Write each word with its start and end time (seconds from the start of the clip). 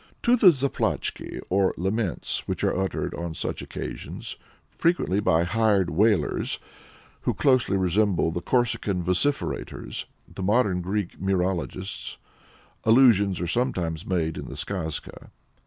To 0.23 0.35
the 0.35 0.47
zaplachki, 0.49 1.41
or 1.51 1.75
laments, 1.77 2.47
which 2.47 2.63
are 2.63 2.75
uttered 2.75 3.13
on 3.13 3.35
such 3.35 3.61
occasions 3.61 4.35
frequently 4.67 5.19
by 5.19 5.43
hired 5.43 5.91
wailers, 5.91 6.57
who 7.21 7.35
closely 7.35 7.77
resemble 7.77 8.31
the 8.31 8.41
Corsican 8.41 9.03
"vociferators," 9.03 10.05
the 10.27 10.41
modern 10.41 10.81
Greek 10.81 11.19
"myrologists" 11.19 12.17
allusions 12.83 13.39
are 13.41 13.45
sometimes 13.45 14.03
made 14.03 14.39
in 14.39 14.47
the 14.47 14.55
Skazkas. 14.57 15.29